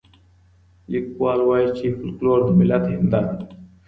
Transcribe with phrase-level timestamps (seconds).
[0.91, 3.45] ليکوال وايي چي فولکلور د ملت هنداره ده.